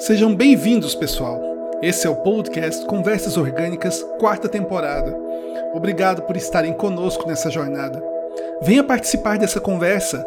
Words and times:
Sejam 0.00 0.34
bem-vindos, 0.34 0.94
pessoal. 0.94 1.38
Esse 1.82 2.06
é 2.06 2.10
o 2.10 2.16
podcast 2.16 2.86
Conversas 2.86 3.36
Orgânicas, 3.36 4.02
quarta 4.18 4.48
temporada. 4.48 5.14
Obrigado 5.74 6.22
por 6.22 6.38
estarem 6.38 6.72
conosco 6.72 7.28
nessa 7.28 7.50
jornada. 7.50 8.02
Venha 8.62 8.82
participar 8.82 9.36
dessa 9.36 9.60
conversa. 9.60 10.26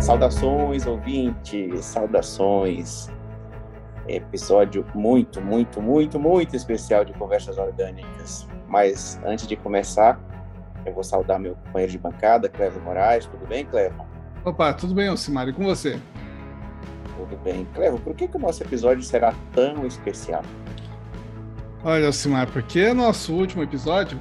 Saudações, 0.00 0.84
ouvintes, 0.88 1.84
saudações. 1.84 3.08
Episódio 4.08 4.84
muito, 4.92 5.40
muito, 5.40 5.80
muito, 5.80 6.18
muito 6.18 6.56
especial 6.56 7.04
de 7.04 7.12
Conversas 7.12 7.58
Orgânicas. 7.58 8.48
Mas 8.66 9.20
antes 9.24 9.46
de 9.46 9.54
começar, 9.54 10.20
eu 10.84 10.92
vou 10.92 11.04
saudar 11.04 11.38
meu 11.38 11.54
companheiro 11.54 11.92
de 11.92 11.98
bancada, 11.98 12.48
Clevo 12.48 12.80
Moraes. 12.80 13.26
Tudo 13.26 13.46
bem, 13.46 13.64
Clevo? 13.64 14.04
Opa, 14.44 14.72
tudo 14.72 14.94
bem, 14.94 15.06
Alcimar, 15.06 15.46
e 15.48 15.52
com 15.52 15.62
você? 15.62 16.00
Tudo 17.20 17.36
bem. 17.44 17.66
Clevo, 17.74 17.98
por 17.98 18.14
que, 18.14 18.26
que 18.26 18.36
o 18.36 18.40
nosso 18.40 18.62
episódio 18.62 19.02
será 19.02 19.34
tão 19.52 19.86
especial? 19.86 20.42
Olha, 21.84 22.06
Alcimar, 22.06 22.50
porque 22.50 22.80
é 22.80 22.94
nosso 22.94 23.34
último 23.34 23.62
episódio. 23.62 24.18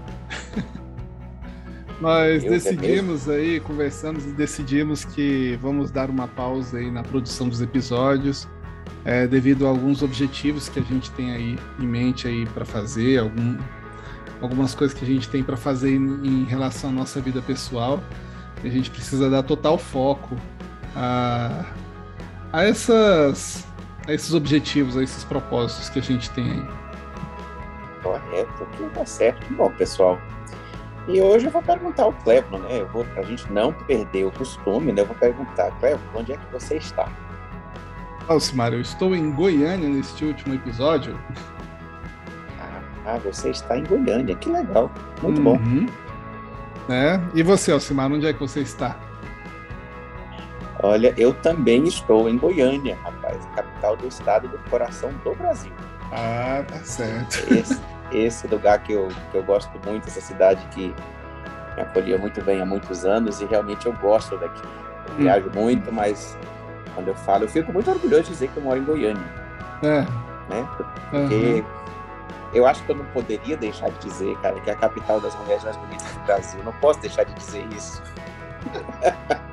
Nós 2.02 2.44
Eu 2.44 2.52
decidimos 2.52 3.30
aí, 3.30 3.62
conversamos 3.62 4.26
e 4.26 4.32
decidimos 4.32 5.06
que 5.06 5.58
vamos 5.62 5.92
dar 5.92 6.10
uma 6.10 6.28
pausa 6.28 6.78
aí 6.78 6.92
na 6.92 7.02
produção 7.02 7.48
dos 7.48 7.62
episódios, 7.62 8.48
é, 9.06 9.26
devido 9.28 9.66
a 9.66 9.70
alguns 9.70 10.02
objetivos 10.02 10.68
que 10.68 10.80
a 10.80 10.84
gente 10.84 11.10
tem 11.12 11.32
aí 11.32 11.60
em 11.80 11.88
mente 11.88 12.28
aí 12.28 12.46
para 12.48 12.66
fazer, 12.66 13.20
algum, 13.20 13.58
algumas 14.42 14.76
coisas 14.76 14.98
que 14.98 15.06
a 15.06 15.08
gente 15.08 15.30
tem 15.30 15.42
para 15.42 15.56
fazer 15.56 15.92
em, 15.96 16.26
em 16.26 16.44
relação 16.44 16.90
à 16.90 16.94
nossa 16.94 17.22
vida 17.22 17.42
pessoal. 17.42 18.02
A 18.62 18.68
gente 18.68 18.92
precisa 18.92 19.30
dar 19.30 19.44
total 19.44 19.78
foco 19.78 20.36
a, 20.96 21.66
a, 22.52 22.64
essas, 22.64 23.66
a 24.08 24.14
esses 24.14 24.34
objetivos, 24.34 24.98
a 24.98 25.04
esses 25.04 25.24
propósitos 25.24 25.90
que 25.90 26.00
a 26.00 26.02
gente 26.02 26.30
tem 26.32 26.52
aí. 26.52 26.68
Correto, 28.04 28.68
tudo 28.78 28.90
tá 28.92 29.06
certo. 29.06 29.46
Bom, 29.54 29.70
pessoal, 29.72 30.20
e 31.08 31.20
hoje 31.22 31.48
eu 31.48 31.52
vou 31.52 31.62
perguntar 31.64 32.04
ao 32.04 32.14
Clevo, 32.14 32.60
né? 32.60 32.82
Eu 32.82 32.88
vou, 32.90 33.04
pra 33.04 33.24
gente 33.24 33.52
não 33.52 33.74
perder 33.74 34.26
o 34.26 34.32
costume, 34.32 34.92
né? 34.92 35.02
Eu 35.02 35.08
vou 35.08 35.16
perguntar, 35.16 35.72
Clevo, 35.80 36.02
onde 36.14 36.34
é 36.34 36.38
que 36.38 36.52
você 36.52 36.78
está? 36.78 37.10
Alcimar, 38.28 38.74
eu 38.74 38.82
estou 38.82 39.16
em 39.16 39.32
Goiânia 39.32 39.90
neste 39.90 40.24
último 40.24 40.54
episódio. 40.54 41.20
Ah, 43.06 43.18
você 43.24 43.50
está 43.50 43.76
em 43.76 43.84
Goiânia, 43.86 44.36
que 44.36 44.50
legal. 44.50 44.92
Muito 45.24 45.42
uhum. 45.42 45.88
bom. 45.88 46.94
É. 46.94 47.20
E 47.34 47.42
você, 47.42 47.72
Alcimar, 47.72 48.12
onde 48.12 48.28
é 48.28 48.34
que 48.34 48.40
você 48.40 48.60
está? 48.60 48.96
Olha, 50.82 51.14
eu 51.18 51.34
também 51.34 51.84
estou 51.86 52.30
em 52.30 52.38
Goiânia, 52.38 52.98
rapaz, 53.04 53.46
capital 53.56 53.98
do 53.98 54.08
estado 54.08 54.48
do 54.48 54.58
coração 54.70 55.12
do 55.24 55.36
Brasil. 55.36 55.74
Ah, 56.12 56.64
tá 56.66 56.78
certo. 56.78 57.54
Esse, 57.54 57.82
esse 58.12 58.48
lugar 58.48 58.82
que 58.84 58.94
eu, 58.94 59.10
que 59.32 59.38
eu 59.38 59.44
gosto 59.44 59.72
muito, 59.86 60.08
essa 60.08 60.22
cidade 60.22 60.66
que 60.72 60.94
me 61.76 61.82
acolheu 61.82 62.18
muito 62.18 62.42
bem 62.44 62.62
há 62.62 62.66
muitos 62.66 63.06
anos 63.06 63.42
e 63.42 63.46
realmente 63.46 63.86
eu 63.86 63.94
gosto 63.94 64.38
daqui. 64.38 64.62
Eu 65.08 65.14
hum. 65.14 65.18
viajo 65.18 65.52
muito, 65.54 65.92
mas 65.92 66.38
quando 66.96 67.10
eu 67.10 67.16
falo, 67.16 67.44
eu 67.44 67.50
fico 67.50 67.74
muito 67.74 67.92
orgulhoso 67.92 68.24
de 68.24 68.30
dizer 68.30 68.50
que 68.50 68.58
eu 68.58 68.64
moro 68.64 68.80
em 68.80 68.84
Goiânia. 68.86 69.24
É. 69.84 70.02
Né? 70.50 70.68
Porque 71.12 71.36
uhum. 71.36 71.66
eu 72.54 72.66
acho 72.66 72.84
que 72.84 72.92
eu 72.92 72.96
não 72.96 73.06
poderia 73.06 73.56
deixar 73.58 73.90
de 73.92 74.00
dizer, 74.00 74.36
cara, 74.38 74.60
que 74.60 74.70
é 74.70 74.74
a 74.74 74.78
capital 74.78 75.20
das 75.20 75.36
mulheres 75.36 75.64
mais 75.64 75.76
bonitas 75.78 76.12
do 76.14 76.20
Brasil. 76.22 76.64
Não 76.64 76.74
posso 76.74 77.00
deixar 77.02 77.24
de 77.24 77.34
dizer 77.34 77.68
isso. 77.76 78.02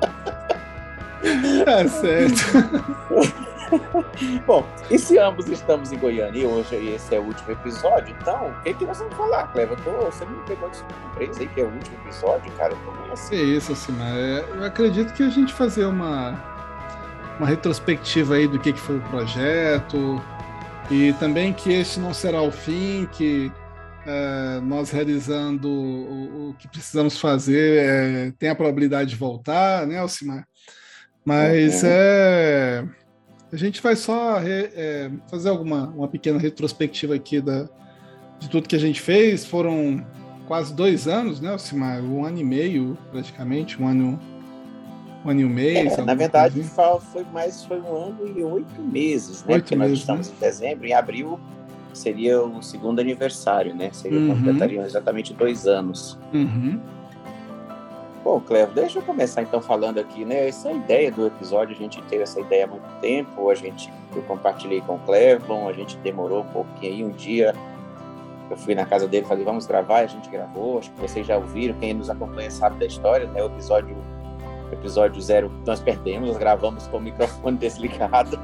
Tá 1.65 1.87
certo. 1.89 3.47
Bom, 4.45 4.65
e 4.89 4.97
se 4.97 5.17
ambos 5.17 5.47
estamos 5.47 5.91
em 5.91 5.97
Goiânia 5.97 6.39
e 6.39 6.45
hoje 6.45 6.75
esse 6.75 7.15
é 7.15 7.19
o 7.19 7.23
último 7.23 7.51
episódio, 7.51 8.15
então 8.19 8.49
o 8.49 8.61
que, 8.61 8.73
que 8.73 8.85
nós 8.85 8.97
vamos 8.97 9.15
falar, 9.15 9.47
Cleva? 9.51 9.75
Você 9.75 10.25
me 10.25 10.37
pegou 10.45 10.69
de 10.69 10.77
surpresa 10.77 11.41
aí 11.41 11.47
que 11.47 11.61
é 11.61 11.63
o 11.63 11.67
último 11.67 11.97
episódio, 12.05 12.51
cara? 12.53 12.73
Como 12.75 13.13
assim? 13.13 13.35
É 13.35 13.43
isso, 13.43 13.73
assim, 13.73 13.93
é, 14.01 14.45
eu 14.55 14.63
acredito 14.63 15.13
que 15.13 15.23
a 15.23 15.29
gente 15.29 15.53
fazer 15.53 15.85
uma, 15.85 16.31
uma 17.37 17.47
retrospectiva 17.47 18.35
aí 18.35 18.47
do 18.47 18.57
que, 18.57 18.71
que 18.71 18.79
foi 18.79 18.97
o 18.97 19.01
projeto 19.01 20.21
e 20.89 21.11
também 21.13 21.51
que 21.51 21.73
este 21.73 21.99
não 21.99 22.13
será 22.13 22.41
o 22.41 22.51
fim, 22.51 23.07
que 23.11 23.51
é, 24.05 24.61
nós 24.61 24.89
realizando 24.89 25.67
o, 25.67 26.49
o, 26.49 26.53
que 26.53 26.67
precisamos 26.69 27.19
fazer 27.19 27.83
é, 27.83 28.31
tem 28.39 28.49
a 28.49 28.55
probabilidade 28.55 29.09
de 29.09 29.15
voltar, 29.17 29.85
né, 29.85 29.97
Alcimar? 29.97 30.47
Mas 31.27 31.83
uhum. 31.83 31.89
é, 31.91 32.85
a 33.51 33.57
gente 33.57 33.81
vai 33.81 33.97
só 33.97 34.37
re, 34.37 34.69
é, 34.73 35.11
fazer 35.29 35.49
alguma 35.49 35.89
uma 35.89 36.07
pequena 36.07 36.39
retrospectiva 36.39 37.15
aqui 37.15 37.41
da, 37.41 37.67
de 38.39 38.49
tudo 38.49 38.65
que 38.65 38.77
a 38.77 38.79
gente 38.79 39.01
fez. 39.01 39.45
Foram 39.45 40.05
quase 40.47 40.73
dois 40.73 41.05
anos, 41.05 41.41
né, 41.41 41.51
Alcimar? 41.51 42.01
Um 42.01 42.23
ano 42.23 42.37
e 42.37 42.45
meio, 42.45 42.97
praticamente, 43.11 43.81
um 43.81 43.89
ano, 43.89 44.17
um 45.25 45.29
ano 45.29 45.41
e 45.41 45.43
um 45.43 45.49
mês. 45.49 45.97
É, 45.97 46.01
na 46.01 46.13
verdade, 46.13 46.61
assim. 46.61 47.01
foi 47.11 47.25
mais 47.33 47.61
foi 47.65 47.81
um 47.81 48.05
ano 48.05 48.25
e 48.25 48.41
oito 48.41 48.81
meses, 48.81 49.43
né? 49.43 49.55
Oito 49.55 49.63
Porque 49.63 49.75
meses, 49.75 49.91
nós 49.91 49.99
estamos 49.99 50.29
né? 50.29 50.33
em 50.33 50.39
dezembro, 50.39 50.87
em 50.87 50.93
abril 50.93 51.37
seria 51.93 52.41
o 52.41 52.63
segundo 52.63 53.01
aniversário, 53.01 53.75
né? 53.75 53.89
Seria 53.91 54.17
uhum. 54.17 54.29
completariam 54.29 54.85
exatamente 54.85 55.33
dois 55.33 55.67
anos. 55.67 56.17
Uhum. 56.33 56.79
Bom, 58.27 58.41
Clevo, 58.41 58.73
deixa 58.73 58.99
eu 58.99 59.03
começar 59.03 59.41
então 59.41 59.61
falando 59.61 59.99
aqui, 59.99 60.25
né? 60.25 60.49
Essa 60.49 60.69
ideia 60.69 61.09
do 61.09 61.27
episódio, 61.27 61.73
a 61.73 61.79
gente 61.79 62.01
teve 62.09 62.23
essa 62.23 62.41
ideia 62.41 62.65
há 62.65 62.67
muito 62.67 62.85
tempo, 62.99 63.49
a 63.49 63.55
gente, 63.55 63.89
eu 64.13 64.21
compartilhei 64.23 64.81
com 64.81 64.95
o 64.95 64.99
Clevon, 64.99 65.69
a 65.69 65.71
gente 65.71 65.95
demorou 65.99 66.41
um 66.41 66.47
pouquinho 66.47 66.93
aí, 66.93 67.03
um 67.05 67.09
dia 67.09 67.55
eu 68.51 68.57
fui 68.57 68.75
na 68.75 68.85
casa 68.85 69.07
dele, 69.07 69.25
falei, 69.25 69.45
vamos 69.45 69.65
gravar, 69.65 69.99
a 69.99 70.07
gente 70.07 70.29
gravou, 70.29 70.77
acho 70.77 70.91
que 70.91 70.99
vocês 70.99 71.25
já 71.25 71.37
ouviram, 71.37 71.73
quem 71.79 71.93
nos 71.93 72.09
acompanha 72.09 72.51
sabe 72.51 72.77
da 72.77 72.85
história, 72.85 73.27
né? 73.27 73.41
O 73.41 73.45
episódio, 73.45 73.95
episódio 74.73 75.21
zero 75.21 75.49
nós 75.65 75.79
perdemos, 75.79 76.27
nós 76.27 76.37
gravamos 76.37 76.85
com 76.87 76.97
o 76.97 77.01
microfone 77.01 77.55
desligado. 77.55 78.37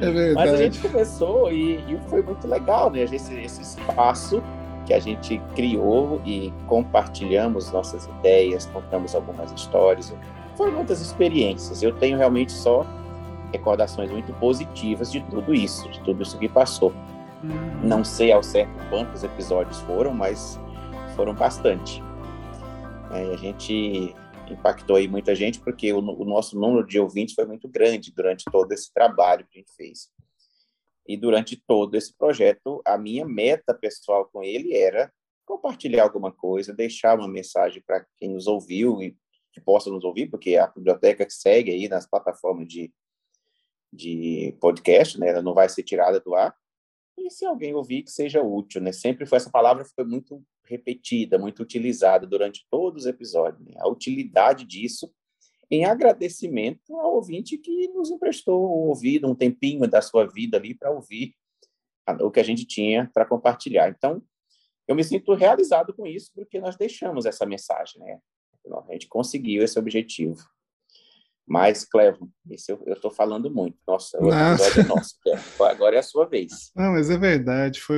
É 0.00 0.10
verdade. 0.10 0.34
Mas 0.34 0.52
a 0.54 0.56
gente 0.56 0.78
começou 0.78 1.52
e, 1.52 1.76
e 1.86 2.00
foi 2.08 2.22
muito 2.22 2.48
legal, 2.48 2.90
né? 2.90 3.02
Esse, 3.02 3.34
esse 3.34 3.60
espaço 3.60 4.42
que 4.86 4.94
a 4.94 5.00
gente 5.00 5.38
criou 5.54 6.20
e 6.24 6.52
compartilhamos 6.68 7.72
nossas 7.72 8.06
ideias, 8.06 8.66
contamos 8.66 9.14
algumas 9.14 9.52
histórias. 9.52 10.14
Foram 10.56 10.72
muitas 10.72 11.00
experiências. 11.00 11.82
Eu 11.82 11.92
tenho 11.92 12.16
realmente 12.16 12.52
só 12.52 12.86
recordações 13.52 14.10
muito 14.10 14.32
positivas 14.34 15.10
de 15.10 15.20
tudo 15.24 15.52
isso, 15.52 15.88
de 15.90 16.00
tudo 16.00 16.22
isso 16.22 16.38
que 16.38 16.48
passou. 16.48 16.92
Uhum. 17.42 17.80
Não 17.82 18.04
sei 18.04 18.32
ao 18.32 18.42
certo 18.42 18.72
quantos 18.88 19.24
episódios 19.24 19.80
foram, 19.80 20.14
mas 20.14 20.58
foram 21.14 21.34
bastante. 21.34 22.02
É, 23.10 23.34
a 23.34 23.36
gente 23.36 24.14
impactou 24.48 24.96
aí 24.96 25.08
muita 25.08 25.34
gente 25.34 25.60
porque 25.60 25.92
o, 25.92 25.98
o 25.98 26.24
nosso 26.24 26.58
número 26.58 26.86
de 26.86 26.98
ouvintes 26.98 27.34
foi 27.34 27.44
muito 27.44 27.68
grande 27.68 28.12
durante 28.14 28.44
todo 28.50 28.70
esse 28.72 28.92
trabalho 28.92 29.44
que 29.50 29.58
a 29.58 29.60
gente 29.60 29.74
fez. 29.76 30.08
E 31.08 31.16
durante 31.16 31.56
todo 31.66 31.94
esse 31.94 32.12
projeto, 32.16 32.82
a 32.84 32.98
minha 32.98 33.24
meta 33.24 33.72
pessoal 33.74 34.28
com 34.32 34.42
ele 34.42 34.74
era 34.74 35.12
compartilhar 35.44 36.02
alguma 36.02 36.32
coisa, 36.32 36.74
deixar 36.74 37.18
uma 37.18 37.28
mensagem 37.28 37.82
para 37.86 38.04
quem 38.16 38.30
nos 38.30 38.46
ouviu 38.46 39.00
e 39.00 39.16
que 39.52 39.60
possa 39.60 39.88
nos 39.88 40.04
ouvir, 40.04 40.28
porque 40.28 40.56
a 40.56 40.66
biblioteca 40.66 41.26
segue 41.30 41.70
aí 41.70 41.88
nas 41.88 42.06
plataformas 42.06 42.68
de, 42.68 42.92
de 43.92 44.54
podcast, 44.60 45.18
né? 45.18 45.28
Ela 45.28 45.42
não 45.42 45.54
vai 45.54 45.68
ser 45.68 45.82
tirada 45.82 46.20
do 46.20 46.34
ar. 46.34 46.54
E 47.16 47.30
se 47.30 47.46
alguém 47.46 47.74
ouvir, 47.74 48.02
que 48.02 48.10
seja 48.10 48.42
útil, 48.42 48.82
né? 48.82 48.92
Sempre 48.92 49.24
foi 49.24 49.36
essa 49.36 49.50
palavra 49.50 49.84
foi 49.84 50.04
muito 50.04 50.44
repetida, 50.64 51.38
muito 51.38 51.62
utilizada 51.62 52.26
durante 52.26 52.66
todos 52.68 53.04
os 53.04 53.06
episódios. 53.08 53.64
Né? 53.66 53.74
A 53.78 53.88
utilidade 53.88 54.66
disso 54.66 55.10
em 55.70 55.84
agradecimento 55.84 56.96
ao 56.96 57.14
ouvinte 57.14 57.58
que 57.58 57.88
nos 57.88 58.10
emprestou 58.10 58.60
o 58.60 58.88
ouvido, 58.88 59.28
um 59.28 59.34
tempinho 59.34 59.86
da 59.88 60.00
sua 60.00 60.26
vida 60.26 60.56
ali 60.56 60.74
para 60.74 60.90
ouvir 60.90 61.34
o 62.20 62.30
que 62.30 62.40
a 62.40 62.44
gente 62.44 62.64
tinha 62.64 63.10
para 63.12 63.26
compartilhar. 63.26 63.88
Então, 63.88 64.22
eu 64.86 64.94
me 64.94 65.02
sinto 65.02 65.34
realizado 65.34 65.92
com 65.92 66.06
isso, 66.06 66.30
porque 66.34 66.60
nós 66.60 66.76
deixamos 66.76 67.26
essa 67.26 67.44
mensagem, 67.44 68.00
né? 68.00 68.20
A 68.88 68.92
gente 68.92 69.08
conseguiu 69.08 69.62
esse 69.62 69.78
objetivo. 69.78 70.42
Mas, 71.46 71.84
Clevo, 71.84 72.28
esse 72.50 72.72
eu 72.72 72.80
estou 72.88 73.10
falando 73.10 73.48
muito. 73.48 73.78
Nossa, 73.86 74.16
episódio 74.18 74.80
é 74.80 74.84
nosso. 74.84 75.14
Agora 75.60 75.96
é 75.96 75.98
a 76.00 76.02
sua 76.02 76.26
vez. 76.26 76.72
Não, 76.74 76.92
mas 76.92 77.08
é 77.08 77.16
verdade. 77.16 77.80
Foi, 77.80 77.96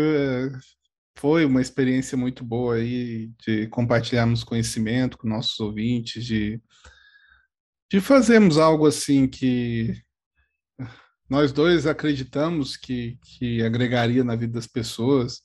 foi 1.16 1.44
uma 1.46 1.62
experiência 1.62 2.16
muito 2.16 2.44
boa 2.44 2.74
aí 2.74 3.30
de 3.46 3.66
compartilharmos 3.68 4.44
conhecimento 4.44 5.16
com 5.16 5.26
nossos 5.26 5.58
ouvintes, 5.60 6.24
de 6.24 6.60
de 7.90 8.00
fazermos 8.00 8.58
algo 8.58 8.86
assim 8.86 9.26
que 9.26 9.94
nós 11.28 11.52
dois 11.52 11.86
acreditamos 11.86 12.76
que, 12.76 13.18
que 13.22 13.62
agregaria 13.62 14.24
na 14.24 14.36
vida 14.36 14.54
das 14.54 14.66
pessoas 14.66 15.42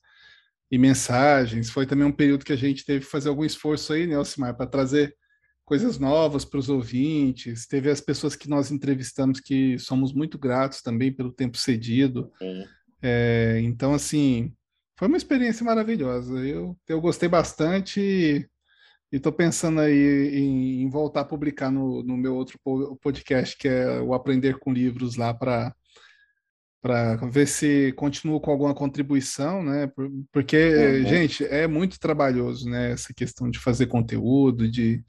e 0.71 0.77
mensagens. 0.77 1.69
Foi 1.69 1.85
também 1.85 2.05
um 2.05 2.11
período 2.11 2.45
que 2.45 2.53
a 2.53 2.57
gente 2.57 2.85
teve 2.85 3.05
que 3.05 3.11
fazer 3.11 3.29
algum 3.29 3.45
esforço 3.45 3.93
aí, 3.93 4.07
né, 4.07 4.15
Alcimar, 4.15 4.55
para 4.55 4.65
trazer 4.65 5.15
coisas 5.65 5.99
novas 5.99 6.45
para 6.45 6.59
os 6.59 6.69
ouvintes. 6.69 7.67
Teve 7.67 7.89
as 7.89 8.01
pessoas 8.01 8.35
que 8.35 8.49
nós 8.49 8.71
entrevistamos 8.71 9.39
que 9.39 9.77
somos 9.77 10.13
muito 10.13 10.37
gratos 10.37 10.81
também 10.81 11.11
pelo 11.11 11.31
tempo 11.31 11.57
cedido. 11.57 12.31
É, 13.01 13.59
então, 13.61 13.93
assim, 13.93 14.53
foi 14.97 15.07
uma 15.07 15.17
experiência 15.17 15.65
maravilhosa. 15.65 16.39
Eu, 16.39 16.77
eu 16.87 17.01
gostei 17.01 17.27
bastante 17.27 18.49
e 19.13 19.17
estou 19.17 19.31
pensando 19.31 19.79
aí 19.79 20.39
em, 20.39 20.81
em, 20.81 20.89
voltar 20.89 21.21
a 21.21 21.25
publicar 21.25 21.69
no, 21.69 22.01
no 22.01 22.17
meu 22.17 22.35
outro 22.35 22.59
podcast, 22.99 23.55
que 23.55 23.67
é 23.67 24.01
o 24.01 24.11
Aprender 24.11 24.57
com 24.57 24.73
Livros, 24.73 25.15
lá 25.15 25.31
para 25.31 25.71
para 26.81 27.15
ver 27.27 27.47
se 27.47 27.93
continuo 27.93 28.41
com 28.41 28.51
alguma 28.51 28.73
contribuição, 28.73 29.63
né? 29.63 29.89
Porque, 30.33 30.57
uhum. 30.57 31.07
gente, 31.07 31.45
é 31.45 31.65
muito 31.65 31.97
trabalhoso, 31.97 32.69
né? 32.69 32.91
Essa 32.91 33.13
questão 33.13 33.49
de 33.49 33.57
fazer 33.57 33.85
conteúdo, 33.85 34.69
de 34.69 35.01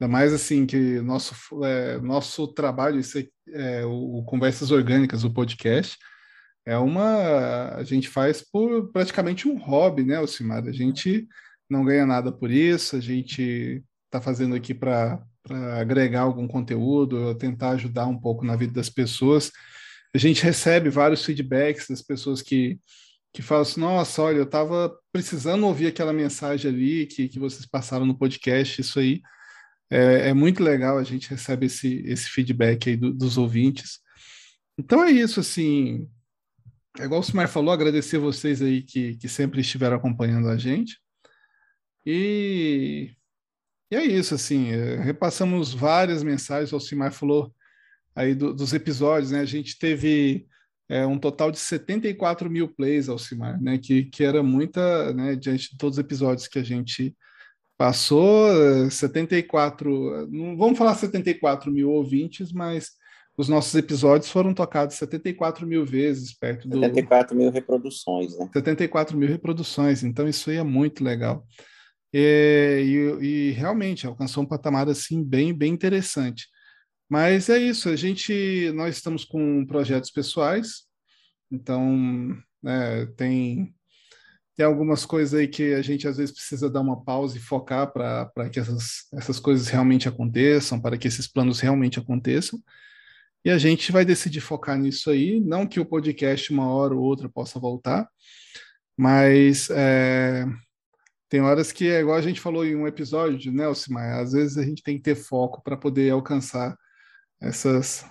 ainda 0.00 0.10
mais 0.10 0.32
assim 0.32 0.66
que 0.66 1.00
nosso 1.00 1.34
é, 1.62 2.00
nosso 2.00 2.48
trabalho, 2.48 2.98
isso 2.98 3.18
é, 3.18 3.26
é, 3.52 3.84
o 3.84 4.24
Conversas 4.24 4.72
Orgânicas, 4.72 5.24
o 5.24 5.32
podcast, 5.32 5.96
é 6.66 6.76
uma 6.76 7.74
a 7.76 7.84
gente 7.84 8.08
faz 8.08 8.42
por 8.42 8.90
praticamente 8.90 9.46
um 9.46 9.58
hobby, 9.58 10.04
né, 10.04 10.16
Alcimar? 10.16 10.66
A 10.66 10.72
gente 10.72 11.28
não 11.72 11.84
ganha 11.84 12.06
nada 12.06 12.30
por 12.30 12.50
isso, 12.50 12.96
a 12.96 13.00
gente 13.00 13.82
está 14.04 14.20
fazendo 14.20 14.54
aqui 14.54 14.74
para 14.74 15.22
agregar 15.78 16.20
algum 16.20 16.46
conteúdo, 16.46 17.34
tentar 17.34 17.70
ajudar 17.70 18.06
um 18.06 18.18
pouco 18.18 18.44
na 18.44 18.54
vida 18.54 18.72
das 18.72 18.88
pessoas 18.88 19.50
a 20.14 20.18
gente 20.18 20.42
recebe 20.42 20.90
vários 20.90 21.24
feedbacks 21.24 21.88
das 21.88 22.02
pessoas 22.02 22.42
que, 22.42 22.78
que 23.32 23.40
falam 23.40 23.62
assim, 23.62 23.80
nossa, 23.80 24.22
olha, 24.22 24.36
eu 24.36 24.44
estava 24.44 24.94
precisando 25.10 25.66
ouvir 25.66 25.86
aquela 25.86 26.12
mensagem 26.12 26.70
ali 26.70 27.06
que, 27.06 27.28
que 27.28 27.38
vocês 27.38 27.64
passaram 27.64 28.04
no 28.04 28.16
podcast, 28.16 28.80
isso 28.80 28.98
aí 28.98 29.22
é, 29.90 30.28
é 30.28 30.34
muito 30.34 30.62
legal, 30.62 30.98
a 30.98 31.04
gente 31.04 31.30
recebe 31.30 31.66
esse, 31.66 32.02
esse 32.06 32.28
feedback 32.28 32.90
aí 32.90 32.96
do, 32.96 33.12
dos 33.12 33.38
ouvintes. 33.38 34.00
Então 34.78 35.02
é 35.02 35.10
isso, 35.10 35.40
assim, 35.40 36.06
é 36.98 37.04
igual 37.04 37.20
o 37.20 37.24
Simar 37.24 37.48
falou, 37.48 37.72
agradecer 37.72 38.18
vocês 38.18 38.60
aí 38.60 38.82
que, 38.82 39.16
que 39.16 39.28
sempre 39.28 39.62
estiveram 39.62 39.96
acompanhando 39.96 40.48
a 40.48 40.58
gente. 40.58 41.00
E, 42.04 43.10
e 43.90 43.96
é 43.96 44.04
isso, 44.04 44.34
assim, 44.34 44.70
é, 44.72 44.96
repassamos 44.96 45.72
várias 45.72 46.22
mensagens, 46.22 46.72
o 46.72 46.80
Simar 46.80 47.12
falou 47.12 47.54
aí 48.14 48.34
do, 48.34 48.52
dos 48.54 48.72
episódios, 48.72 49.30
né? 49.30 49.40
A 49.40 49.44
gente 49.44 49.78
teve 49.78 50.46
é, 50.88 51.06
um 51.06 51.18
total 51.18 51.50
de 51.50 51.58
74 51.58 52.50
mil 52.50 52.68
plays, 52.68 53.08
Alcimar, 53.08 53.60
né? 53.60 53.78
Que, 53.78 54.04
que 54.04 54.24
era 54.24 54.42
muita, 54.42 55.12
né? 55.14 55.36
Diante 55.36 55.70
de 55.70 55.78
todos 55.78 55.96
os 55.98 56.04
episódios 56.04 56.46
que 56.46 56.58
a 56.58 56.62
gente 56.62 57.16
passou, 57.78 58.90
74, 58.90 60.28
não 60.30 60.56
vamos 60.56 60.78
falar 60.78 60.94
74 60.94 61.70
mil 61.70 61.90
ouvintes, 61.90 62.52
mas 62.52 62.90
os 63.36 63.48
nossos 63.48 63.74
episódios 63.74 64.30
foram 64.30 64.52
tocados 64.52 64.96
74 64.96 65.66
mil 65.66 65.84
vezes 65.84 66.32
perto 66.32 66.68
do... 66.68 66.78
74 66.78 67.34
mil 67.34 67.50
reproduções, 67.50 68.38
né? 68.38 68.50
74 68.52 69.16
mil 69.16 69.28
reproduções, 69.28 70.04
então 70.04 70.28
isso 70.28 70.50
aí 70.50 70.58
é 70.58 70.62
muito 70.62 71.02
legal. 71.02 71.44
E, 72.12 73.18
e, 73.20 73.26
e 73.26 73.50
realmente 73.52 74.06
alcançou 74.06 74.42
um 74.42 74.46
patamar 74.46 74.88
assim 74.88 75.24
bem, 75.24 75.54
bem 75.54 75.72
interessante. 75.72 76.46
Mas 77.08 77.48
é 77.48 77.58
isso, 77.58 77.88
a 77.88 77.96
gente, 77.96 78.72
nós 78.74 78.96
estamos 78.96 79.24
com 79.24 79.66
projetos 79.66 80.10
pessoais, 80.10 80.84
então 81.50 82.34
né, 82.62 83.04
tem, 83.18 83.74
tem 84.56 84.64
algumas 84.64 85.04
coisas 85.04 85.38
aí 85.38 85.46
que 85.46 85.74
a 85.74 85.82
gente 85.82 86.08
às 86.08 86.16
vezes 86.16 86.34
precisa 86.34 86.70
dar 86.70 86.80
uma 86.80 87.04
pausa 87.04 87.36
e 87.36 87.40
focar 87.40 87.92
para 87.92 88.48
que 88.50 88.58
essas, 88.58 89.08
essas 89.12 89.38
coisas 89.38 89.68
realmente 89.68 90.08
aconteçam, 90.08 90.80
para 90.80 90.96
que 90.96 91.06
esses 91.06 91.26
planos 91.26 91.60
realmente 91.60 91.98
aconteçam. 91.98 92.58
E 93.44 93.50
a 93.50 93.58
gente 93.58 93.92
vai 93.92 94.04
decidir 94.04 94.40
focar 94.40 94.78
nisso 94.78 95.10
aí, 95.10 95.40
não 95.40 95.66
que 95.66 95.80
o 95.80 95.84
podcast 95.84 96.50
uma 96.50 96.72
hora 96.72 96.94
ou 96.94 97.02
outra 97.02 97.28
possa 97.28 97.58
voltar, 97.58 98.08
mas 98.96 99.68
é, 99.68 100.46
tem 101.32 101.40
horas 101.40 101.72
que 101.72 101.88
é 101.88 102.00
igual 102.00 102.18
a 102.18 102.20
gente 102.20 102.42
falou 102.42 102.62
em 102.62 102.76
um 102.76 102.86
episódio, 102.86 103.50
né, 103.50 103.64
Alcimar? 103.64 104.20
Às 104.20 104.32
vezes 104.32 104.58
a 104.58 104.62
gente 104.62 104.82
tem 104.82 104.98
que 104.98 105.02
ter 105.02 105.14
foco 105.14 105.62
para 105.62 105.78
poder 105.78 106.10
alcançar 106.10 106.76
essas, 107.40 108.04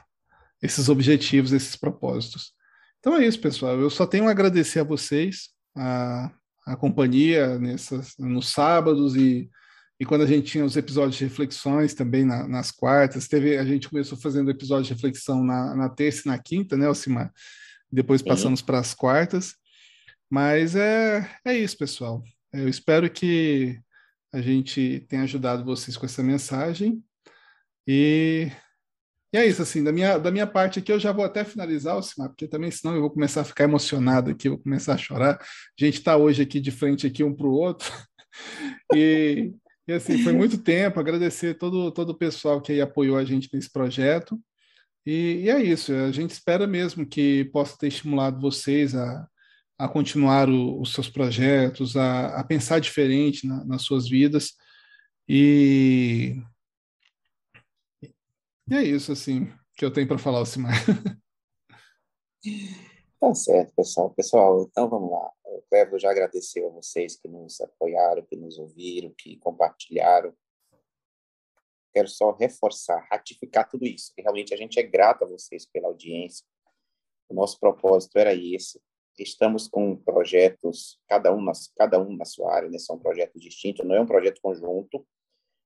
esses 0.59 0.89
objetivos, 0.89 1.51
esses 1.51 1.75
propósitos. 1.75 2.51
Então 2.97 3.15
é 3.15 3.23
isso, 3.23 3.39
pessoal. 3.39 3.79
Eu 3.79 3.91
só 3.91 4.07
tenho 4.07 4.27
a 4.27 4.31
agradecer 4.31 4.79
a 4.79 4.83
vocês, 4.83 5.50
a, 5.77 6.31
a 6.65 6.75
companhia 6.75 7.59
nessas, 7.59 8.15
nos 8.18 8.50
sábados 8.50 9.15
e, 9.15 9.47
e 10.00 10.03
quando 10.03 10.23
a 10.23 10.27
gente 10.27 10.51
tinha 10.53 10.65
os 10.65 10.75
episódios 10.75 11.18
de 11.18 11.23
reflexões 11.23 11.94
também 11.94 12.25
na, 12.25 12.47
nas 12.47 12.71
quartas. 12.71 13.27
Teve, 13.27 13.56
a 13.56 13.63
gente 13.63 13.88
começou 13.88 14.18
fazendo 14.18 14.50
episódio 14.50 14.85
de 14.85 14.94
reflexão 14.95 15.44
na, 15.44 15.75
na 15.75 15.89
terça 15.89 16.23
e 16.25 16.27
na 16.27 16.39
quinta, 16.39 16.75
né, 16.75 16.88
Alcimar? 16.88 17.31
Depois 17.91 18.23
passamos 18.23 18.63
para 18.63 18.79
as 18.79 18.95
quartas. 18.95 19.53
Mas 20.27 20.75
é, 20.75 21.29
é 21.45 21.56
isso, 21.56 21.77
pessoal. 21.77 22.23
Eu 22.53 22.68
espero 22.68 23.09
que 23.09 23.80
a 24.33 24.42
gente 24.42 25.06
tenha 25.07 25.24
ajudado 25.24 25.63
vocês 25.63 25.95
com 25.98 26.06
essa 26.06 26.24
mensagem. 26.24 27.03
E 27.88 28.51
e 29.33 29.38
é 29.38 29.45
isso, 29.45 29.62
assim, 29.62 29.81
da 29.81 29.94
minha, 29.94 30.18
da 30.18 30.30
minha 30.30 30.45
parte 30.45 30.80
aqui, 30.80 30.92
eu 30.92 31.00
já 31.00 31.13
vou 31.13 31.24
até 31.24 31.45
finalizar, 31.45 31.94
Alcimar, 31.94 32.27
porque 32.30 32.48
também 32.48 32.69
senão 32.69 32.95
eu 32.95 33.01
vou 33.01 33.09
começar 33.09 33.42
a 33.42 33.45
ficar 33.45 33.63
emocionado 33.63 34.30
aqui, 34.30 34.50
vou 34.50 34.57
começar 34.57 34.94
a 34.95 34.98
chorar. 34.98 35.39
A 35.39 35.86
gente 35.86 36.00
está 36.00 36.18
hoje 36.18 36.42
aqui 36.42 36.59
de 36.59 36.69
frente 36.69 37.07
aqui 37.07 37.24
um 37.24 37.33
para 37.33 37.48
o 37.48 37.53
outro. 37.53 37.89
e, 38.94 39.54
e, 39.88 39.94
assim, 39.94 40.21
foi 40.21 40.33
muito 40.33 40.57
tempo, 40.57 41.00
agradecer 41.00 41.54
todo, 41.57 41.92
todo 41.92 42.09
o 42.09 42.18
pessoal 42.18 42.62
que 42.62 42.74
aí 42.74 42.81
apoiou 42.81 43.18
a 43.18 43.24
gente 43.24 43.50
nesse 43.54 43.71
projeto. 43.71 44.38
E, 45.06 45.44
e 45.45 45.50
é 45.50 45.63
isso, 45.63 45.94
a 45.94 46.12
gente 46.12 46.31
espera 46.31 46.68
mesmo 46.68 47.06
que 47.06 47.45
possa 47.54 47.77
ter 47.77 47.88
estimulado 47.88 48.42
vocês 48.42 48.94
a, 48.94 49.25
a 49.86 49.89
continuar 49.89 50.50
o, 50.50 50.80
os 50.81 50.94
seus 50.94 51.10
projetos, 51.10 51.95
a, 51.95 52.39
a 52.39 52.44
pensar 52.44 52.80
diferente 52.80 53.48
na, 53.48 53.63
nas 53.66 53.81
suas 53.83 54.07
vidas. 54.07 54.54
E 55.28 56.42
e 58.72 58.75
é 58.75 58.83
isso, 58.83 59.12
assim, 59.12 59.51
que 59.75 59.83
eu 59.83 59.92
tenho 59.92 60.07
para 60.07 60.18
falar, 60.18 60.45
Simar. 60.45 60.74
Tá 63.19 63.36
certo, 63.36 63.72
pessoal. 63.75 64.10
Pessoal, 64.16 64.63
então 64.63 64.89
vamos 64.89 65.12
lá. 65.12 65.31
O 65.45 65.62
Clevo 65.69 66.00
já 66.00 66.10
agradeceu 66.10 66.68
a 66.68 66.72
vocês 66.72 67.16
que 67.16 67.28
nos 67.28 67.62
apoiaram, 67.62 68.25
que 68.25 68.36
nos 68.36 68.57
ouviram, 68.57 69.13
que 69.16 69.38
compartilharam. 69.38 70.36
Quero 71.94 72.07
só 72.07 72.31
reforçar, 72.31 73.06
ratificar 73.12 73.69
tudo 73.69 73.86
isso, 73.86 74.12
que 74.16 74.24
realmente 74.24 74.56
a 74.56 74.57
gente 74.57 74.80
é 74.80 74.83
grato 74.83 75.23
a 75.23 75.28
vocês 75.28 75.68
pela 75.68 75.90
audiência. 75.90 76.44
O 77.30 77.35
nosso 77.35 77.59
propósito 77.59 78.18
era 78.18 78.33
esse. 78.33 78.81
Estamos 79.21 79.68
com 79.68 79.95
projetos, 79.95 80.99
cada 81.07 81.33
um, 81.33 81.42
nas, 81.42 81.71
cada 81.75 82.01
um 82.01 82.16
na 82.16 82.25
sua 82.25 82.54
área, 82.54 82.69
né? 82.69 82.80
são 82.80 82.97
projetos 82.97 83.42
distintos, 83.42 83.85
não 83.85 83.95
é 83.95 84.01
um 84.01 84.06
projeto 84.06 84.42
conjunto, 84.42 85.06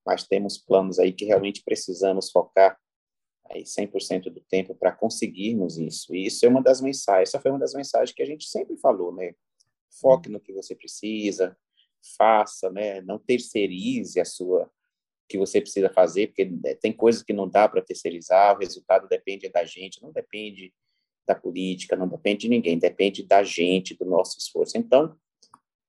mas 0.06 0.28
temos 0.28 0.58
planos 0.58 1.00
aí 1.00 1.12
que 1.12 1.26
realmente 1.26 1.64
precisamos 1.64 2.30
focar 2.32 2.78
aí 3.50 3.64
100% 3.64 4.24
do 4.24 4.42
tempo 4.42 4.76
para 4.76 4.92
conseguirmos 4.92 5.78
isso. 5.78 6.14
E 6.14 6.26
isso 6.26 6.46
é 6.46 6.50
uma 6.50 6.62
das 6.62 6.82
mensagens, 6.82 7.30
essa 7.30 7.40
foi 7.40 7.52
uma 7.52 7.60
das 7.60 7.74
mensagens 7.74 8.12
que 8.14 8.22
a 8.22 8.26
gente 8.26 8.48
sempre 8.48 8.78
falou, 8.78 9.14
né? 9.14 9.34
Foque 10.02 10.30
no 10.30 10.40
que 10.40 10.52
você 10.52 10.76
precisa, 10.76 11.58
faça, 12.18 12.70
né? 12.70 13.02
Não 13.02 13.18
terceirize 13.18 14.20
a 14.20 14.26
sua 14.26 14.70
que 15.28 15.38
você 15.38 15.60
precisa 15.60 15.90
fazer, 15.90 16.28
porque 16.28 16.46
né, 16.46 16.76
tem 16.76 16.94
coisas 16.94 17.24
que 17.24 17.34
não 17.34 17.50
dá 17.50 17.68
para 17.68 17.82
terceirizar, 17.82 18.56
o 18.56 18.60
resultado 18.60 19.08
depende 19.08 19.50
da 19.50 19.66
gente, 19.66 20.02
não 20.02 20.12
depende 20.12 20.72
da 21.28 21.36
política, 21.36 21.96
não 21.96 22.08
depende 22.08 22.42
de 22.42 22.50
ninguém, 22.50 22.78
depende 22.78 23.24
da 23.24 23.44
gente, 23.44 23.96
do 23.96 24.06
nosso 24.06 24.38
esforço. 24.38 24.78
Então, 24.78 25.16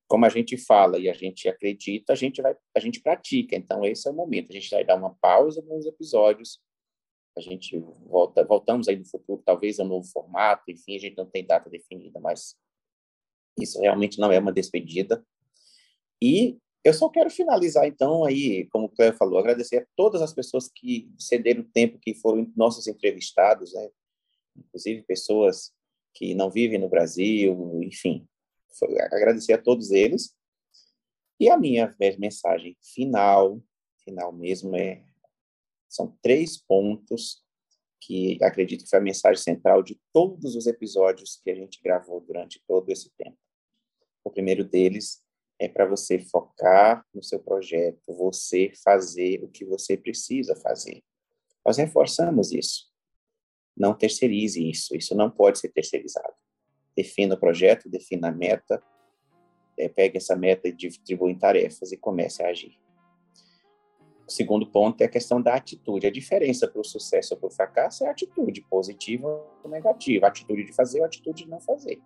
como 0.08 0.24
a 0.24 0.28
gente 0.28 0.56
fala 0.56 0.98
e 0.98 1.08
a 1.08 1.14
gente 1.14 1.48
acredita, 1.48 2.12
a 2.12 2.16
gente 2.16 2.40
vai, 2.40 2.56
a 2.74 2.80
gente 2.80 3.00
pratica. 3.00 3.56
Então, 3.56 3.84
esse 3.84 4.08
é 4.08 4.10
o 4.10 4.14
momento. 4.14 4.50
A 4.50 4.54
gente 4.54 4.70
vai 4.70 4.84
dar 4.84 4.96
uma 4.96 5.14
pausa 5.20 5.62
nos 5.62 5.86
episódios 5.86 6.60
a 7.36 7.40
gente 7.40 7.78
volta, 8.06 8.42
voltamos 8.44 8.88
aí 8.88 8.96
no 8.96 9.04
futuro, 9.04 9.42
talvez 9.44 9.78
a 9.78 9.84
um 9.84 9.88
novo 9.88 10.08
formato, 10.08 10.70
enfim, 10.70 10.96
a 10.96 10.98
gente 10.98 11.16
não 11.16 11.26
tem 11.26 11.44
data 11.44 11.68
definida, 11.68 12.18
mas 12.18 12.56
isso 13.60 13.78
realmente 13.78 14.18
não 14.18 14.32
é 14.32 14.38
uma 14.38 14.52
despedida. 14.52 15.24
E 16.22 16.56
eu 16.82 16.94
só 16.94 17.10
quero 17.10 17.28
finalizar, 17.28 17.86
então, 17.86 18.24
aí, 18.24 18.66
como 18.70 18.86
o 18.86 18.88
Cléber 18.88 19.18
falou, 19.18 19.38
agradecer 19.38 19.78
a 19.78 19.86
todas 19.94 20.22
as 20.22 20.32
pessoas 20.32 20.70
que 20.74 21.12
cederam 21.18 21.62
o 21.62 21.68
tempo, 21.68 21.98
que 22.00 22.14
foram 22.14 22.50
nossos 22.56 22.86
entrevistados, 22.86 23.74
né? 23.74 23.90
Inclusive 24.58 25.02
pessoas 25.02 25.72
que 26.14 26.34
não 26.34 26.50
vivem 26.50 26.78
no 26.78 26.88
Brasil, 26.88 27.80
enfim, 27.82 28.26
agradecer 29.12 29.52
a 29.52 29.62
todos 29.62 29.90
eles. 29.90 30.34
E 31.38 31.50
a 31.50 31.56
minha 31.58 31.94
mensagem 32.18 32.76
final, 32.82 33.60
final 34.02 34.32
mesmo, 34.32 34.74
é 34.74 35.04
são 35.88 36.16
três 36.22 36.56
pontos 36.56 37.44
que 38.00 38.38
acredito 38.42 38.84
que 38.84 38.90
foi 38.90 38.98
a 38.98 39.02
mensagem 39.02 39.42
central 39.42 39.82
de 39.82 40.00
todos 40.12 40.54
os 40.54 40.66
episódios 40.66 41.40
que 41.42 41.50
a 41.50 41.54
gente 41.54 41.80
gravou 41.82 42.20
durante 42.20 42.62
todo 42.66 42.90
esse 42.90 43.10
tempo. 43.16 43.36
O 44.24 44.30
primeiro 44.30 44.64
deles 44.64 45.24
é 45.58 45.68
para 45.68 45.86
você 45.86 46.18
focar 46.18 47.04
no 47.14 47.22
seu 47.22 47.40
projeto, 47.40 48.00
você 48.14 48.72
fazer 48.84 49.42
o 49.42 49.48
que 49.48 49.64
você 49.64 49.96
precisa 49.96 50.54
fazer. 50.54 51.02
Nós 51.64 51.78
reforçamos 51.78 52.52
isso. 52.52 52.86
Não 53.76 53.94
terceirize 53.94 54.68
isso, 54.68 54.96
isso 54.96 55.14
não 55.14 55.30
pode 55.30 55.58
ser 55.58 55.68
terceirizado. 55.68 56.32
Defina 56.96 57.34
o 57.34 57.38
projeto, 57.38 57.88
defina 57.88 58.28
a 58.28 58.32
meta, 58.32 58.82
é, 59.78 59.88
pegue 59.88 60.16
essa 60.16 60.34
meta 60.34 60.68
e 60.68 60.72
distribua 60.72 61.30
em 61.30 61.38
tarefas 61.38 61.92
e 61.92 61.96
comece 61.96 62.42
a 62.42 62.48
agir. 62.48 62.78
O 64.26 64.32
segundo 64.32 64.66
ponto 64.66 65.00
é 65.02 65.04
a 65.04 65.08
questão 65.08 65.40
da 65.40 65.54
atitude. 65.54 66.06
A 66.06 66.10
diferença 66.10 66.66
para 66.66 66.80
o 66.80 66.84
sucesso 66.84 67.34
ou 67.34 67.40
para 67.40 67.46
o 67.46 67.50
fracasso 67.50 68.04
é 68.04 68.08
a 68.08 68.10
atitude, 68.10 68.60
positiva 68.62 69.28
ou 69.62 69.70
negativa. 69.70 70.26
A 70.26 70.28
atitude 70.30 70.64
de 70.64 70.72
fazer 70.72 70.98
ou 70.98 71.04
a 71.04 71.06
atitude 71.06 71.44
de 71.44 71.50
não 71.50 71.60
fazer. 71.60 72.00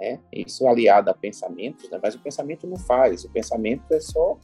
É, 0.00 0.18
isso 0.32 0.66
aliado 0.66 1.10
a 1.10 1.14
pensamentos, 1.14 1.88
né? 1.90 1.98
mas 2.02 2.14
o 2.14 2.20
pensamento 2.20 2.66
não 2.66 2.76
faz. 2.76 3.24
O 3.24 3.30
pensamento 3.30 3.92
é 3.92 4.00
só 4.00 4.38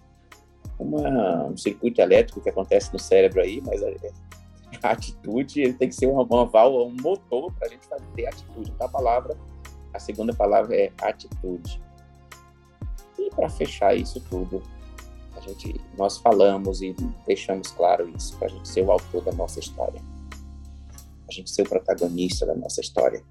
uma, 0.79 1.47
um 1.47 1.57
circuito 1.57 2.01
elétrico 2.01 2.41
que 2.41 2.49
acontece 2.49 2.93
no 2.93 2.99
cérebro 2.99 3.41
aí, 3.41 3.61
mas 3.61 3.83
a, 3.83 3.89
atitude 4.91 5.61
ele 5.61 5.75
tem 5.75 5.89
que 5.89 5.95
ser 5.95 6.07
uma, 6.07 6.23
uma 6.23 6.47
válvula, 6.47 6.85
um 6.85 6.97
motor 7.01 7.53
para 7.53 7.69
a 7.69 7.71
gente 7.71 7.87
fazer 7.87 8.27
atitude. 8.27 8.71
Então, 8.71 8.87
a 8.87 8.91
palavra, 8.91 9.37
a 9.93 9.99
segunda 9.99 10.33
palavra 10.35 10.77
é 10.77 10.93
atitude. 11.01 11.83
E 13.19 13.31
para 13.31 13.49
fechar 13.49 13.95
isso 13.95 14.21
tudo, 14.29 14.63
a 15.37 15.41
gente, 15.41 15.81
nós 15.97 16.19
falamos 16.19 16.83
e 16.83 16.95
deixamos 17.27 17.71
claro 17.71 18.09
isso, 18.17 18.37
para 18.37 18.49
a 18.49 18.51
gente 18.51 18.69
ser 18.69 18.83
o 18.83 18.93
autor 18.93 19.25
da 19.25 19.33
nossa 19.33 19.61
história. 19.61 20.01
A 21.29 21.33
gente 21.33 21.51
ser 21.51 21.63
o 21.63 21.69
protagonista 21.69 22.47
da 22.47 22.55
nossa 22.55 22.81
história. 22.81 23.23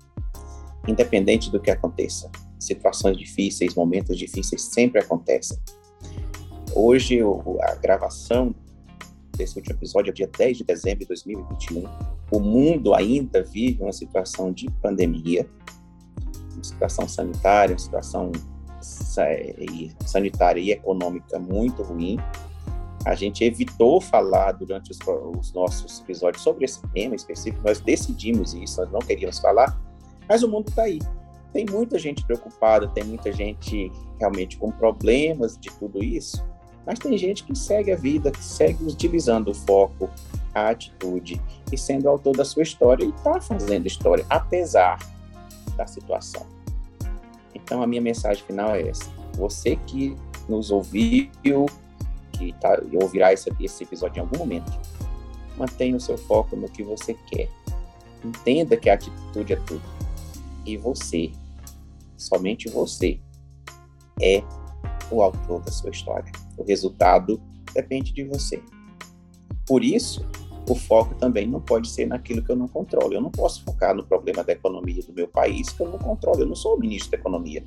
Independente 0.87 1.49
do 1.49 1.59
que 1.59 1.71
aconteça. 1.71 2.29
Situações 2.59 3.17
difíceis, 3.17 3.75
momentos 3.75 4.17
difíceis 4.17 4.61
sempre 4.63 5.01
acontecem. 5.01 5.57
Hoje, 6.75 7.19
a 7.61 7.75
gravação 7.75 8.53
desse 9.43 9.57
último 9.57 9.75
episódio 9.75 10.09
é 10.09 10.13
dia 10.13 10.29
10 10.37 10.57
de 10.57 10.63
dezembro 10.63 10.99
de 10.99 11.07
2021. 11.07 11.83
O 12.31 12.39
mundo 12.39 12.93
ainda 12.93 13.43
vive 13.43 13.83
uma 13.83 13.91
situação 13.91 14.51
de 14.51 14.69
pandemia, 14.81 15.47
uma 16.53 16.63
situação 16.63 17.07
sanitária, 17.07 17.73
uma 17.73 17.79
situação 17.79 18.31
sanitária 20.05 20.59
e 20.59 20.71
econômica 20.71 21.37
muito 21.37 21.83
ruim. 21.83 22.17
A 23.05 23.15
gente 23.15 23.43
evitou 23.43 23.99
falar 23.99 24.53
durante 24.53 24.91
os, 24.91 24.99
os, 25.37 25.53
nossos 25.53 25.99
episódios 25.99 26.41
sobre 26.41 26.63
esse 26.63 26.81
tema 26.93 27.15
específico, 27.15 27.61
nós 27.65 27.81
decidimos 27.81 28.53
isso, 28.53 28.79
nós 28.81 28.91
não 28.91 28.99
queríamos 28.99 29.39
falar, 29.39 29.77
mas 30.27 30.41
o 30.41 30.47
mundo 30.47 30.69
está 30.69 30.83
aí. 30.83 30.99
Tem 31.51 31.65
muita 31.69 31.99
gente 31.99 32.25
preocupada, 32.25 32.87
tem 32.87 33.03
muita 33.03 33.31
gente 33.31 33.91
realmente 34.17 34.57
com 34.57 34.71
problemas 34.71 35.57
de 35.57 35.69
tudo 35.77 36.01
isso, 36.01 36.43
mas 36.85 36.99
tem 36.99 37.17
gente 37.17 37.43
que 37.43 37.57
segue 37.57 37.91
a 37.91 37.95
vida, 37.95 38.31
que 38.31 38.43
segue 38.43 38.83
utilizando 38.83 39.51
o 39.51 39.53
foco, 39.53 40.09
a 40.53 40.69
atitude 40.69 41.41
e 41.71 41.77
sendo 41.77 42.09
autor 42.09 42.35
da 42.35 42.45
sua 42.45 42.63
história 42.63 43.03
e 43.03 43.09
está 43.09 43.39
fazendo 43.39 43.87
história, 43.87 44.25
apesar 44.29 44.99
da 45.75 45.87
situação. 45.87 46.45
Então, 47.55 47.81
a 47.81 47.87
minha 47.87 48.01
mensagem 48.01 48.43
final 48.43 48.75
é 48.75 48.89
essa. 48.89 49.09
Você 49.33 49.75
que 49.75 50.15
nos 50.47 50.71
ouviu, 50.71 51.29
que 52.33 52.53
tá, 52.53 52.79
ouvirá 53.01 53.31
esse, 53.31 53.51
esse 53.59 53.83
episódio 53.83 54.19
em 54.19 54.21
algum 54.21 54.37
momento, 54.37 54.71
mantenha 55.57 55.95
o 55.95 56.01
seu 56.01 56.17
foco 56.17 56.55
no 56.55 56.67
que 56.67 56.83
você 56.83 57.13
quer. 57.27 57.49
Entenda 58.23 58.75
que 58.77 58.89
a 58.89 58.95
atitude 58.95 59.53
é 59.53 59.55
tudo. 59.55 59.81
E 60.65 60.77
você, 60.77 61.31
somente 62.17 62.69
você, 62.69 63.19
é 64.21 64.43
o 65.11 65.21
autor 65.21 65.61
da 65.61 65.71
sua 65.71 65.89
história. 65.89 66.31
O 66.57 66.63
resultado 66.63 67.41
depende 67.73 68.13
de 68.13 68.23
você. 68.23 68.61
Por 69.65 69.83
isso, 69.83 70.25
o 70.69 70.75
foco 70.75 71.15
também 71.15 71.47
não 71.47 71.59
pode 71.59 71.89
ser 71.89 72.05
naquilo 72.05 72.43
que 72.43 72.51
eu 72.51 72.55
não 72.55 72.67
controlo. 72.67 73.13
Eu 73.13 73.21
não 73.21 73.31
posso 73.31 73.63
focar 73.63 73.95
no 73.95 74.03
problema 74.03 74.43
da 74.43 74.53
economia 74.53 75.01
do 75.03 75.13
meu 75.13 75.27
país 75.27 75.69
que 75.69 75.81
eu 75.81 75.89
não 75.89 75.97
controlo. 75.97 76.41
Eu 76.41 76.47
não 76.47 76.55
sou 76.55 76.75
o 76.75 76.79
ministro 76.79 77.11
da 77.11 77.17
economia. 77.17 77.63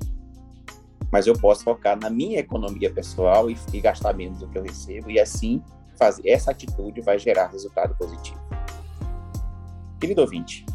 Mas 1.11 1.27
eu 1.27 1.33
posso 1.33 1.63
focar 1.63 1.97
na 1.99 2.09
minha 2.09 2.39
economia 2.39 2.91
pessoal 2.91 3.49
e, 3.49 3.57
e 3.73 3.79
gastar 3.79 4.13
menos 4.13 4.39
do 4.39 4.47
que 4.47 4.57
eu 4.57 4.63
recebo 4.63 5.09
e 5.09 5.19
assim 5.19 5.61
fazer 5.97 6.29
essa 6.29 6.51
atitude 6.51 7.01
vai 7.01 7.17
gerar 7.17 7.47
resultado 7.47 7.95
positivo. 7.95 8.39
Querido 9.99 10.21
ouvinte, 10.21 10.65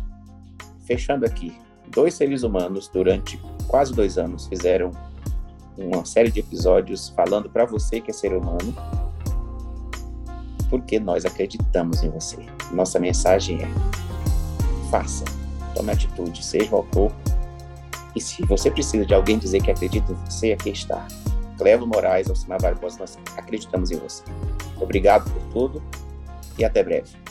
fechando 0.85 1.25
aqui, 1.25 1.57
dois 1.89 2.15
seres 2.15 2.43
humanos 2.43 2.89
durante 2.89 3.41
quase 3.69 3.93
dois 3.95 4.19
anos 4.19 4.47
fizeram 4.47 4.91
uma 5.77 6.05
série 6.05 6.31
de 6.31 6.41
episódios 6.41 7.09
falando 7.11 7.49
para 7.49 7.65
você 7.65 8.01
que 8.01 8.11
é 8.11 8.15
ser 8.15 8.35
humano 8.35 8.75
porque 10.73 10.99
nós 10.99 11.27
acreditamos 11.27 12.03
em 12.03 12.09
você. 12.09 12.39
Nossa 12.73 12.99
mensagem 12.99 13.63
é: 13.63 13.69
faça, 14.91 15.23
tome 15.75 15.93
atitude, 15.93 16.43
seja 16.43 16.73
o 16.73 16.77
autor. 16.79 17.13
E 18.17 18.21
se 18.21 18.43
você 18.47 18.71
precisa 18.71 19.05
de 19.05 19.13
alguém 19.13 19.39
dizer 19.39 19.63
que 19.63 19.71
acredita 19.71 20.11
em 20.11 20.15
você, 20.25 20.53
aqui 20.53 20.71
está. 20.71 21.07
Clevo 21.59 21.87
Moraes, 21.87 22.29
Alcimar 22.29 22.61
Barbosa, 22.61 22.99
nós 23.01 23.19
acreditamos 23.37 23.91
em 23.91 23.99
você. 23.99 24.25
Obrigado 24.81 25.31
por 25.31 25.43
tudo 25.53 25.83
e 26.59 26.65
até 26.65 26.83
breve. 26.83 27.22